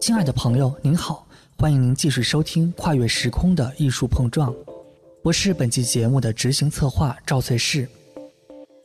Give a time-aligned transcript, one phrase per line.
[0.00, 1.26] 亲爱的朋友，您好，
[1.58, 4.52] 欢迎您继续收听《跨越时空的艺术碰撞》，
[5.22, 7.88] 我是本期节目的执行策划赵翠氏。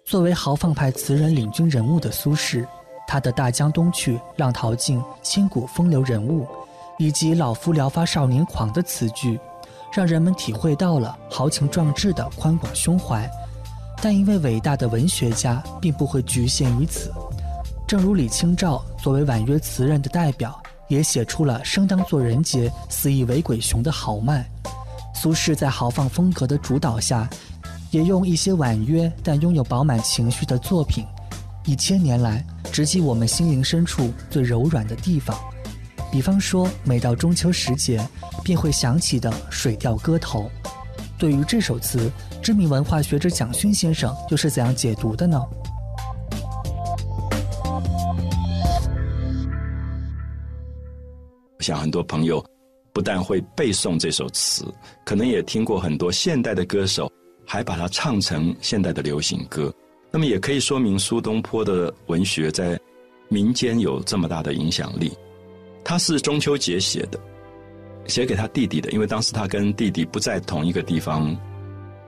[0.06, 2.66] 作为豪放派词人领军人物的苏轼，
[3.08, 6.44] 他的《大江东去》《浪淘尽》《千古风流人物》，
[6.98, 9.40] 以及“老夫聊发少年狂”的词句，
[9.94, 13.30] 让人们体会到了豪情壮志的宽广胸怀。
[14.02, 17.12] 但一位伟大的文学家并不会局限于此，
[17.86, 20.60] 正如李清照作为婉约词人的代表。
[20.92, 24.46] 也写出了“生当作人杰，死亦为鬼雄”的豪迈。
[25.16, 27.30] 苏轼在豪放风格的主导下，
[27.92, 31.06] 也用一些婉约但拥有饱满情绪的作品，
[31.64, 35.34] 一千年来直击我们心灵深处最柔软的地方。
[36.12, 38.06] 比方说，每到中秋时节，
[38.44, 40.42] 便会响起的《水调歌头》。
[41.18, 42.12] 对于这首词，
[42.44, 45.42] 知名文化学者蒋勋先生又是怎样解读的呢？
[51.62, 52.44] 我想很多朋友
[52.92, 54.66] 不但会背诵这首词，
[55.06, 57.08] 可能也听过很多现代的歌手，
[57.46, 59.72] 还把它唱成现代的流行歌。
[60.10, 62.80] 那么也可以说明苏东坡的文学在
[63.30, 65.12] 民间有这么大的影响力。
[65.84, 67.20] 他是中秋节写的，
[68.08, 71.38] 写给他弟弟的，因为当时他跟弟弟不在同一个地方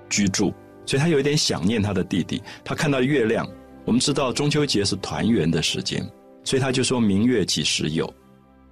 [0.09, 0.51] 居住，
[0.83, 2.41] 所以他有一点想念他的弟弟。
[2.65, 3.47] 他看到月亮，
[3.85, 6.03] 我们知道中秋节是团圆的时间，
[6.43, 8.11] 所以他就说明月几时有。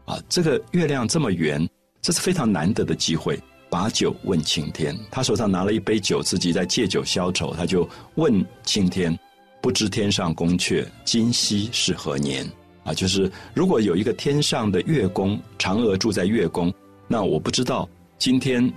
[0.05, 1.67] 啊，这个月亮这么圆，
[2.01, 3.39] 这是非常难得的机会。
[3.69, 7.53] 把酒问青天，他手上拿了一杯酒，自己在借酒消愁。
[7.55, 9.17] 他就问青天
[9.63, 12.45] ：“不知天上宫阙，今夕是何年？”
[12.83, 16.73] 啊，就是如果有一个天上的月宫，嫦娥住在月宫，
[17.07, 18.69] 那我不知道今天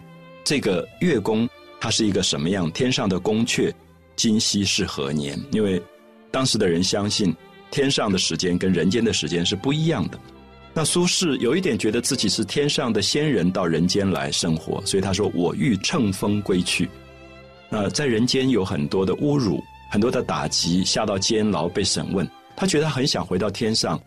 [0.44, 1.48] 这个月宫
[1.80, 2.70] 它是一个什么样？
[2.70, 3.72] 天上的宫阙，
[4.14, 5.36] 今夕是何年？
[5.50, 5.82] 因为
[6.30, 7.34] 当时的人相信
[7.68, 10.20] 天上的时间跟人间的时间是不一样的。
[10.76, 16.90] 那苏轼有一点觉得自己是天上的仙人到人间来生活，所以他说：“我欲乘风归去。”
[17.70, 24.00] 那在人间有很多的侮辱，很多的打击，下到监牢被审问，他觉得他很想回到天上，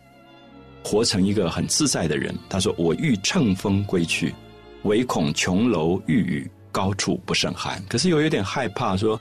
[0.84, 2.34] 活成一个很自在的人。
[2.50, 4.34] 他说：“我欲乘风归去，
[4.82, 9.18] 唯恐琼楼玉宇，高处不胜寒。”可是又有点害怕，说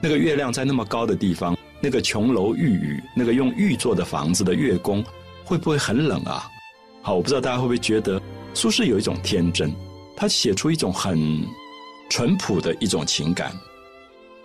[0.00, 5.04] 那个月亮在那么高的地方，那个琼楼玉宇，那个用玉做的房子的月宫，
[5.44, 6.48] 会不会很冷啊？
[7.02, 8.20] 好，我不知道大家会不会觉得
[8.52, 9.74] 苏轼有一种天真，
[10.14, 11.42] 他写出一种很
[12.10, 13.52] 淳朴的一种情感，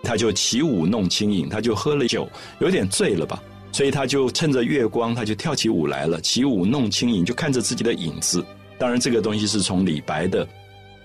[0.02, 2.28] 他就起舞弄清影，他就喝了酒，
[2.60, 8.44] 有点醉了吧，所以他就趁着月光，他就跳起舞来了，起舞弄清影，就看着自己的影子。
[8.78, 10.46] 当然，这个东西是从李白的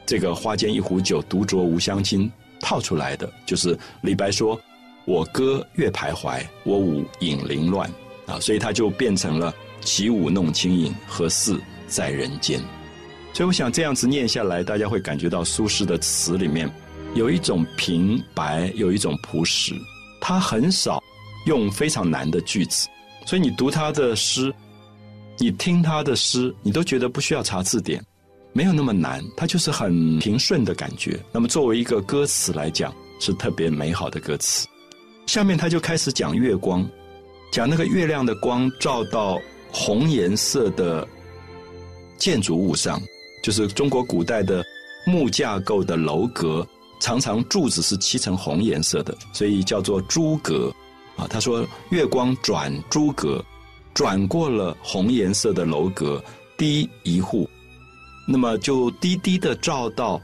[0.06, 4.60] 这个“花间一壶酒，独酌无相亲”套出来的，就是李白说
[5.06, 7.90] ：“我歌月徘徊，我舞影零乱。”
[8.28, 9.54] 啊，所以他就变成了。
[9.82, 12.60] 起舞弄清影，何似在人间？
[13.34, 16.70] 所以我想这样子念下来，大家会感觉到苏轼的词里面
[17.16, 19.74] 有一种平白，有一种朴实。
[20.20, 21.02] 他很少
[21.46, 22.88] 用非常难的句子，
[23.26, 24.54] 所以你读他的诗，
[25.40, 28.04] 你听他的诗，你都觉得不需要查字典，
[28.54, 31.20] 没有那么难，他就是很平顺的感觉。
[31.32, 34.68] 那么作为一个歌词来讲，是特别美好的歌词。
[35.26, 36.86] 下面他就开始讲月光，
[37.52, 39.40] 讲那个月亮的光照到。
[39.72, 41.08] 红颜色的
[42.18, 43.02] 建筑物上，
[43.42, 44.64] 就是中国古代的
[45.06, 46.68] 木架构的楼阁，
[47.00, 50.72] 常常柱子是漆成红颜色的，所以叫做朱阁。
[51.16, 53.44] 啊，他说月光转朱阁，
[53.94, 56.24] 转过了红颜色的楼阁，
[56.58, 57.50] 低一户，
[58.28, 60.22] 那么就低低的照到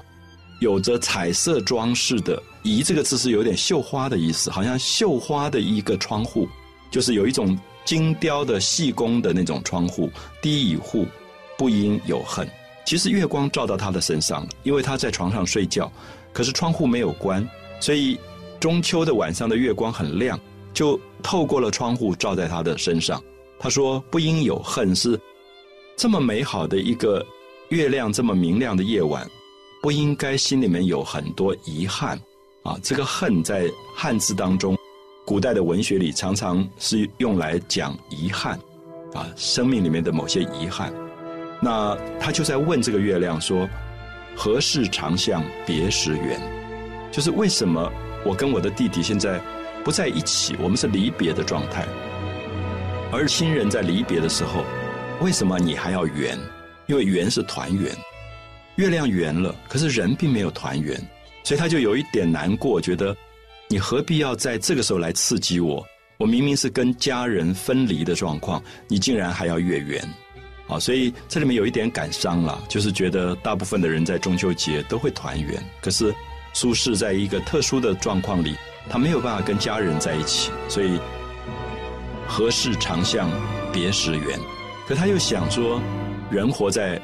[0.60, 6.48] 有着彩色装饰的“移”这个字是有点绣花的意思，好像绣花的一个窗户，
[6.92, 7.58] 就是有一种。
[7.88, 10.12] 精雕的细工的那种窗户，
[10.42, 11.06] 低一户，
[11.58, 12.46] 不应有恨。
[12.86, 15.90] 其实月光照到他的身上，因为他在床上睡觉，
[16.34, 17.48] 可是窗户没有关，
[17.80, 18.20] 所以
[18.60, 20.38] 中秋的晚上的月光很亮，
[20.74, 23.24] 就透过了窗户照在他的身上。
[23.58, 25.18] 他说：“不应有恨，是
[25.96, 27.26] 这么美好的一个
[27.70, 29.26] 月亮，这么明亮的夜晚，
[29.82, 32.20] 不应该心里面有很多遗憾
[32.64, 32.78] 啊。
[32.84, 34.78] 这个恨在汉字当中。”
[35.28, 38.58] 古代的文学里常常是用来讲遗憾，
[39.14, 40.90] 啊，生命里面的某些遗憾。
[41.62, 43.68] 那他就在问这个月亮说
[44.38, 46.40] ：“何事长向别时圆？”
[47.12, 47.92] 就是为什么
[48.24, 49.38] 我跟我的弟弟现在
[49.84, 51.86] 不在一起，我们是离别的状态。
[53.12, 54.64] 而亲人在离别的时候，
[55.20, 56.40] 为什么你还要圆？
[56.86, 57.94] 因为圆是团圆，
[58.78, 60.98] 月亮圆了，可是人并没有团圆，
[61.44, 63.14] 所以他就有一点难过，觉得。
[63.70, 65.86] 你何必要在这个时候来刺激我？
[66.18, 70.02] 我明明是跟家人分离的状况，你竟然还要月圆，
[70.68, 76.16] 啊，所以这里面有一点感伤了，就是觉得大部分的人在中秋节都会团圆，可是
[76.54, 78.56] 苏轼在一个特殊的状况里，
[78.90, 80.98] 他没有办法跟家人在一起，所以
[82.26, 83.30] 何事长向
[83.72, 84.40] 别时圆？
[84.88, 85.82] 可他又想说，
[86.32, 87.00] 人活在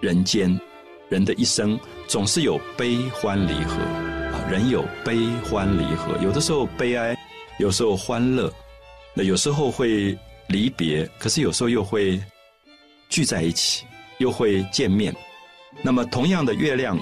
[0.00, 0.60] 人间，
[1.08, 3.78] 人的一生总是有悲欢离合，
[4.52, 7.16] 人有悲欢离合，有的时候悲哀，
[7.58, 8.52] 有时候欢乐，
[9.14, 10.14] 那有时候会
[10.48, 12.22] 离别，可是有时候又会。
[13.08, 13.84] 聚在一起，
[14.18, 15.14] 又会见面。
[15.82, 16.98] 那么，同样的月亮，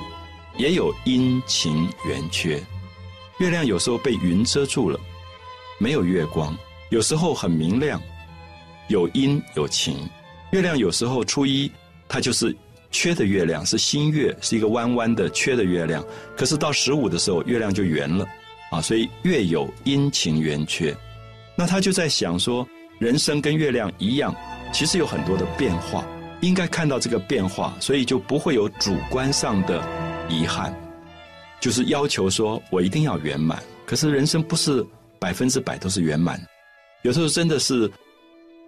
[0.56, 2.60] 也有阴晴圆缺。
[3.38, 4.98] 月亮有时候被云遮住了，
[5.78, 6.52] 没有月光；
[6.90, 8.00] 有时候很明亮，
[8.88, 10.08] 有阴有晴。
[10.50, 11.70] 月亮有时候初一，
[12.08, 12.56] 它就是
[12.90, 16.04] 缺的月亮，是新月，是一个弯弯的缺的月亮。
[16.36, 18.26] 可是到十五的时候，月亮就圆了
[18.70, 18.80] 啊！
[18.80, 20.96] 所以月有阴晴圆缺。
[21.56, 22.66] 那他就在想说，
[22.98, 24.34] 人生跟月亮一样。
[24.72, 26.04] 其实有很多的变化，
[26.40, 29.84] 应该看到这个变化，所以就不会有主观上的
[30.28, 30.72] 遗憾，
[31.60, 33.60] 就是要求说我一定要圆满。
[33.84, 34.84] 可是人生不是
[35.18, 36.40] 百分之百都是圆满，
[37.02, 37.90] 有时候真的是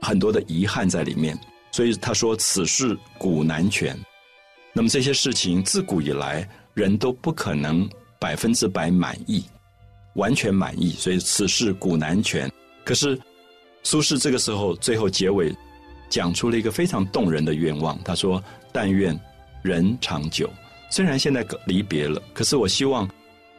[0.01, 1.39] 很多的遗憾在里面。
[1.71, 3.97] 所以他说：“此事古难全。”
[4.73, 7.89] 那么这些事情自古以来人都不可能
[8.19, 9.45] 百分之百满意，
[10.15, 10.93] 完全满意。
[10.93, 12.51] 所以此事古难全。
[12.85, 13.19] 可是
[13.83, 15.55] 苏轼这个时候最后结尾。
[16.13, 17.99] 讲出了一个非常动人的愿望。
[18.05, 19.19] 他说：“但愿
[19.63, 20.47] 人长久。
[20.91, 23.09] 虽然现在离别了，可是我希望，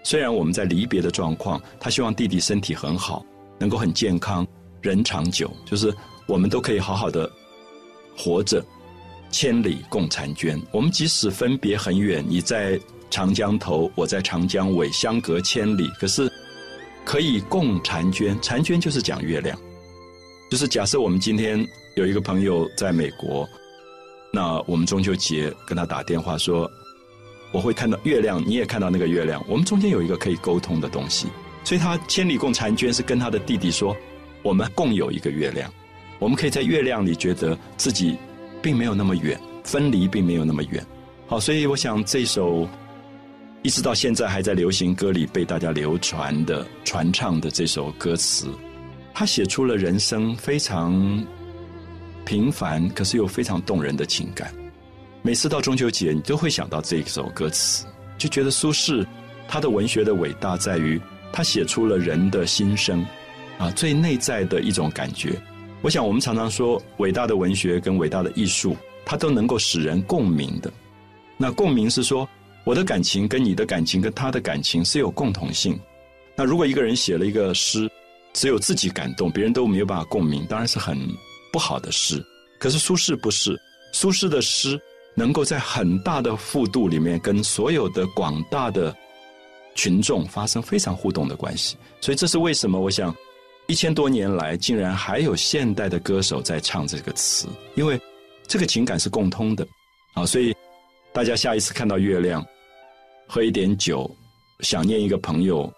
[0.04, 3.26] 虽然我们在离别的状况，他希望弟弟身体很好，
[3.58, 4.46] 能够很健康，
[4.84, 5.92] 人长久，就是
[6.28, 7.28] 我们都可以好好的
[8.16, 8.64] 活着，
[9.34, 10.58] 千里共婵娟。
[10.72, 16.32] 我们即使分别很远，你在长江头，我在长江尾，相隔千里，可是
[17.04, 18.40] 可以共婵娟。
[18.40, 19.60] 婵娟就是讲月亮，
[20.50, 23.48] 就是假设我们今天。”有一个朋友在美国，
[24.34, 26.68] 那我们中秋节跟他打电话说，
[27.52, 31.28] 我会看到月亮，你也看到那个月亮，我们中间有一个可以沟通的东西，
[31.64, 33.96] 所以他千里共婵娟是跟他的弟弟说，
[34.42, 35.72] 我们共有一个月亮，
[36.18, 38.18] 我们可以在月亮里觉得自己
[38.64, 40.84] 并没有那么远，分离并没有那么远。
[41.28, 42.68] 好，所以我想这首
[43.62, 48.48] 一直到现在还在流行歌里被大家流传的传唱的这首歌词，
[49.14, 51.24] 他写出了人生非常。
[52.26, 54.50] 平凡，可是又非常动人的情感。
[55.22, 57.86] 每次到中秋节，你都会想到这一首歌词，
[58.18, 59.06] 就觉得苏轼
[59.46, 61.02] 他的文学的伟大在于
[61.34, 63.06] 他写出了人的心声，
[63.58, 65.38] 啊，最内在的一种感觉。
[65.84, 68.76] 我想，我们常常说伟大的文学跟伟大的艺术，
[69.06, 70.72] 它都能够使人共鸣的。
[71.38, 72.28] 那共鸣是说，
[72.64, 75.80] 我的感情跟你的感情跟他的感情是有共同性。
[76.36, 77.88] 那如果一个人写了一个诗，
[78.34, 80.98] 只有自己感动，别人都没有办法共鸣，当然是很。
[81.52, 82.20] 不好的诗，
[82.58, 83.56] 可是苏轼不是。
[83.92, 84.82] 苏轼的诗
[85.14, 88.92] 能够在很大的幅度里面跟所有的广大的
[89.76, 92.80] 群众发生非常互动的关系，所以这是为什么？
[92.80, 93.16] 我想
[93.68, 98.00] 一千多年来竟然还有现代的歌手在唱这个词，因为
[98.48, 99.66] 这个情感是共通的
[100.14, 100.26] 啊。
[100.26, 100.56] 所以
[101.12, 102.46] 大家下一次看到月亮，
[103.28, 104.10] 喝一点酒，
[104.60, 105.72] 想念一个朋友。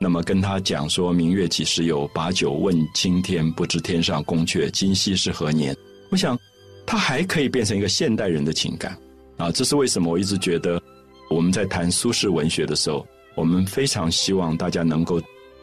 [0.00, 2.06] 那么跟他讲说：“明月几时有？
[2.14, 5.76] 把酒问青天，不知天上宫阙，今夕是何年？”
[6.12, 6.38] 我想，
[6.86, 8.96] 他还可以变成一个现代人的情感
[9.38, 9.50] 啊！
[9.50, 10.12] 这是为什么？
[10.12, 10.80] 我一直觉得，
[11.28, 13.04] 我们在谈苏轼文学的时候，
[13.34, 15.20] 我们非常希望大家能够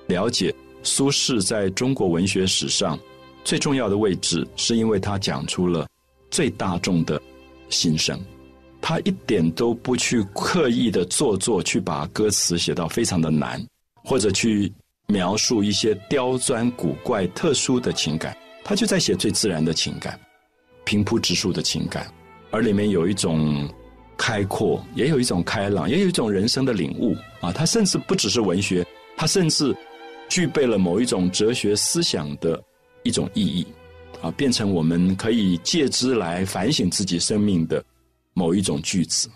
[0.08, 0.53] 了解
[0.86, 2.98] 苏轼在中国文学史上
[3.44, 5.86] 最重要的位置，是因为他讲出了
[6.32, 7.22] 最大众的
[7.70, 8.18] 心声。
[8.80, 13.62] 他一点都不去刻意的做作，去把歌词写到非常的难。
[14.08, 14.72] 或者去
[15.08, 20.20] 描述一些刁钻古怪、特殊的情感，他就在写最自然的情感、
[20.84, 22.06] 平铺直述的情感，
[22.51, 23.68] 而里面有一种
[24.15, 27.51] 开阔，也有一种开朗，也有一种人生的领悟啊！
[27.51, 28.86] 他甚至不只是文学，
[29.18, 29.75] 他甚至
[30.29, 32.62] 具备了某一种哲学思想的
[33.03, 33.67] 一种意义
[34.22, 37.84] 啊，变成我们可以借之来反省自己生命的
[38.34, 39.29] 某一种句子。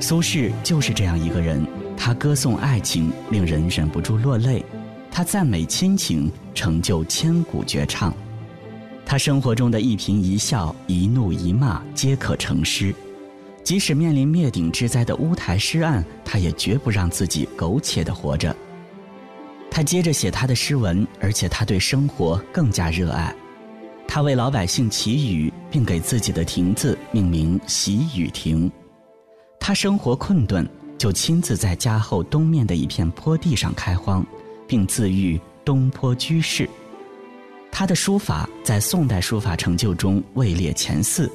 [0.00, 1.64] 苏轼就是这样一个人。
[1.96, 4.60] 他歌颂爱情，令人忍不住落泪；
[5.08, 8.12] 他赞美亲情，成就千古绝唱。
[9.06, 12.92] 他生活中的一颦一笑、一怒一骂，皆可成诗。
[13.62, 18.56] 即使面临灭顶之灾的乌台诗案，他也绝不让自己苟且的活着。
[19.74, 23.34] 他接着写他的诗文，而且他对生活更加热爱。
[24.06, 28.70] 他为老百姓祈雨，并给自己的亭子命名“喜雨亭”。
[29.58, 30.68] 他生活困顿。
[30.98, 34.24] 就亲自在家后东面的一片坡地上开荒，
[34.68, 36.68] 并自喻东坡居士。
[37.72, 41.28] 他的书法在宋代书法成就中位列前四。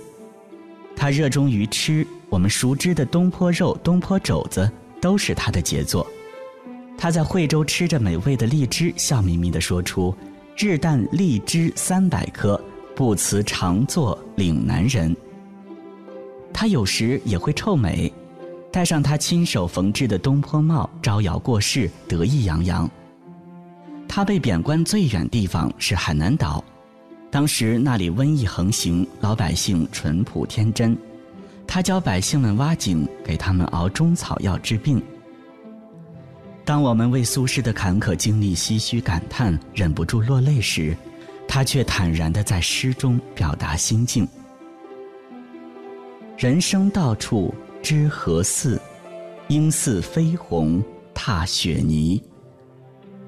[0.96, 6.08] 他热衷于吃，我们熟知的东坡肉、东坡肘子都是他的杰作。
[6.98, 10.14] 他在惠州吃着美味的荔枝，笑眯眯地说出
[10.58, 12.60] ：“日啖荔枝三百颗，
[12.96, 15.16] 不辞常作岭南人。”
[16.52, 18.12] 他有时也会臭美，
[18.72, 22.90] 戴上他亲手缝制的东坡帽，招摇过市，得意洋洋。
[24.08, 26.64] 他被贬官最远地方是海南岛，
[27.30, 30.98] 当时那里瘟疫横行，老百姓淳朴天真，
[31.68, 35.00] 他教百姓们挖井，给他们熬中草药治病。
[36.68, 40.94] 当我们为苏轼的坎坷经历唏嘘感叹，忍不住落泪时，
[41.48, 44.28] 他却坦然地在诗中表达心境：
[46.38, 48.78] 人生到处知何似？
[49.48, 50.84] 应似飞鸿
[51.14, 52.22] 踏雪泥。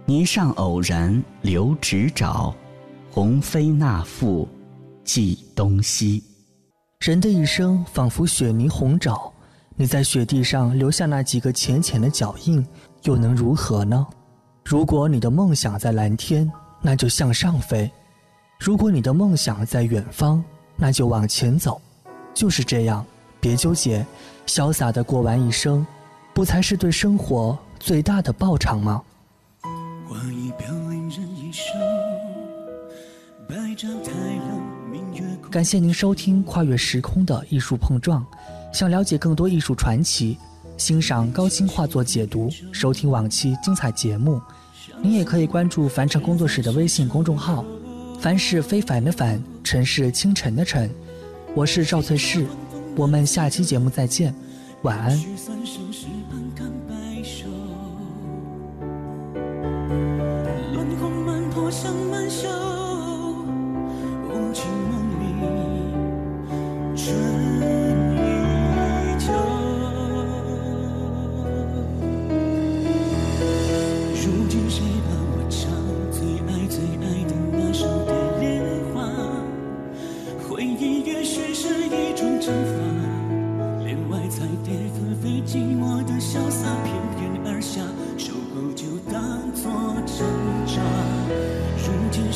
[0.05, 2.53] 泥上偶然留指爪，
[3.10, 4.50] 鸿飞那复
[5.05, 6.22] 计东西。
[7.00, 9.31] 人的一生仿佛雪泥鸿爪，
[9.77, 12.67] 你在雪地上留下那几个浅浅的脚印。
[13.03, 14.05] 又能如何呢？
[14.65, 16.49] 如果你的梦想在蓝天，
[16.81, 17.89] 那就向上飞；
[18.59, 20.43] 如果你的梦想在远方，
[20.75, 21.81] 那就往前走。
[22.33, 23.05] 就是这样，
[23.41, 24.05] 别纠结，
[24.45, 25.85] 潇洒的过完一生，
[26.33, 29.01] 不才是对生活最大的报偿吗？
[35.49, 38.23] 感谢您收听《跨越时空的艺术碰撞》，
[38.77, 40.37] 想了解更多艺术传奇。
[40.79, 44.41] 欣赏高清画作解读，收听往期精彩节目，
[45.01, 47.65] 您也可以关注凡尘工作室的微信公众号。
[48.19, 50.89] 凡是非凡的凡，尘是清晨的晨。
[51.53, 52.48] 我是赵翠氏，
[52.95, 54.33] 我们下期节目再见，
[54.83, 55.19] 晚安。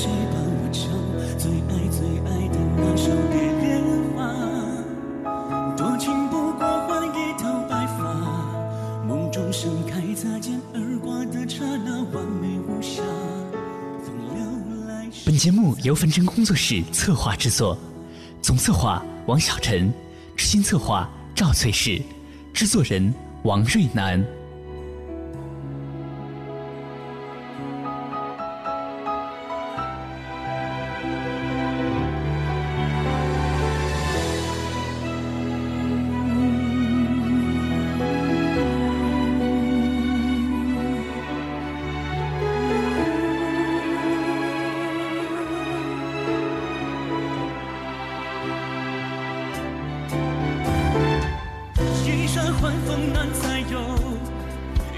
[0.04, 0.84] 谁帮我唱
[1.40, 3.82] 最爱最爱的那首《蝶恋
[4.14, 4.28] 花》？
[5.78, 8.04] 多情不过换一头白发，
[9.08, 13.02] 梦中盛开，擦肩而过的刹那，完美无瑕。
[14.04, 17.78] 风流来本节目由分针工作室策划制作，
[18.42, 19.90] 总策划王晓晨，
[20.36, 22.02] 执行策划赵翠氏，
[22.54, 24.22] 制作人王瑞楠。
[52.63, 53.77] 欢风难再有，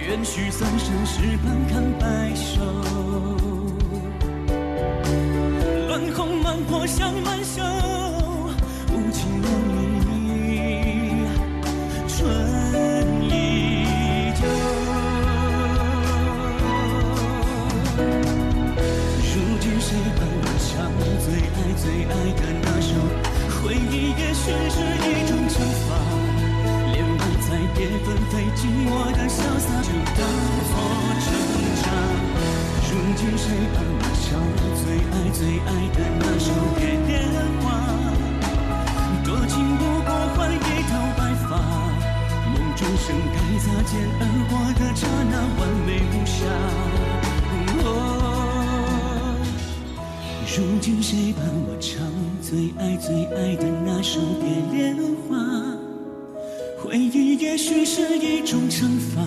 [0.08, 2.62] 愿许三生石板看白首，
[5.88, 7.64] 乱红满坡香满袖，
[8.94, 9.50] 无情梦
[10.14, 11.26] 里
[12.08, 12.14] 春
[13.32, 13.34] 依
[14.40, 14.46] 旧。
[19.34, 20.70] 如今谁伴我唱
[21.26, 22.94] 最爱最爱的那首？
[23.64, 24.78] 回忆也许是
[25.10, 25.25] 一。
[27.86, 30.26] 在蝶纷飞，寂寞的潇洒就当
[30.66, 30.74] 作
[31.22, 31.28] 成
[31.84, 31.86] 长。
[32.90, 34.26] 如今谁伴我唱
[34.82, 36.50] 最爱最爱的那首
[36.80, 37.14] 《蝶恋
[37.62, 37.64] 花》？
[39.24, 40.58] 多情不过换一
[40.90, 41.62] 头白发，
[42.50, 46.38] 梦中盛开擦肩而过的刹那，完美无瑕。
[50.58, 52.02] 如今谁伴我唱
[52.42, 54.98] 最爱最爱的那首《蝶恋
[55.30, 55.38] 花》？
[56.86, 59.24] 回忆也许是一种惩罚，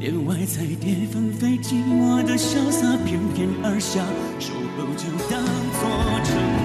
[0.00, 4.02] 帘外彩蝶纷飞，寂寞的潇洒翩翩而下，
[4.40, 5.84] 守候就当作
[6.24, 6.63] 惩罚。